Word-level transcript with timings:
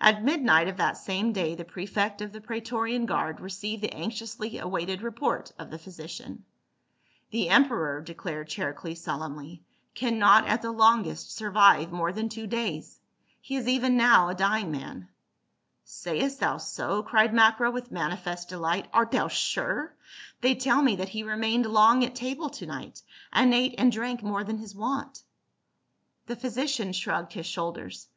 At 0.00 0.24
midnight 0.24 0.66
of 0.66 0.78
that 0.78 0.96
same 0.96 1.32
day 1.32 1.54
the 1.54 1.64
prefect 1.64 2.20
of 2.20 2.32
the 2.32 2.40
praetorian 2.40 3.06
guard 3.06 3.38
received 3.38 3.84
the 3.84 3.94
anxiously 3.94 4.58
awaited 4.58 5.00
report 5.00 5.52
of 5.60 5.70
the 5.70 5.78
physician." 5.78 6.44
The 7.30 7.50
emperor," 7.50 8.00
declared 8.00 8.48
Charicles 8.48 9.00
solemnly," 9.00 9.62
can 9.94 10.18
not 10.18 10.48
at 10.48 10.62
the 10.62 10.72
longest 10.72 11.30
survive 11.36 11.92
more 11.92 12.12
than 12.12 12.28
two 12.28 12.48
days; 12.48 12.98
he 13.40 13.54
is 13.54 13.68
even 13.68 13.96
now 13.96 14.28
a 14.28 14.34
dying 14.34 14.72
man." 14.72 15.06
"Sayest 15.84 16.40
thou 16.40 16.56
so?" 16.56 17.04
cried 17.04 17.32
Macro 17.32 17.70
with 17.70 17.92
manifest 17.92 18.48
delight. 18.48 18.88
"Art 18.92 19.12
thou 19.12 19.28
sure? 19.28 19.94
They 20.40 20.56
tell 20.56 20.82
me 20.82 20.96
that 20.96 21.10
he 21.10 21.22
remained 21.22 21.66
long 21.66 22.02
at 22.04 22.16
table 22.16 22.50
to 22.50 22.66
night, 22.66 23.02
and 23.32 23.54
ate 23.54 23.76
and 23.78 23.92
drank 23.92 24.20
more 24.20 24.42
than 24.42 24.58
his 24.58 24.74
wont." 24.74 25.22
* 25.66 26.26
Agrippina 26.26 26.26
the 26.26 26.26
elder, 26.26 26.26
see 26.26 26.26
note, 26.26 26.26
page 26.26 26.26
45. 26.26 26.26
104 26.26 26.26
PA 26.26 26.26
UL. 26.26 26.26
The 26.34 26.40
physician 26.40 26.92
shrugged 26.92 27.32
his 27.34 27.46
shoulders. 27.46 28.08